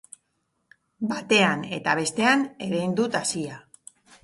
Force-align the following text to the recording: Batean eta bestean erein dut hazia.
Batean 1.11 1.61
eta 1.79 1.95
bestean 2.01 2.43
erein 2.71 2.99
dut 3.03 3.21
hazia. 3.23 3.63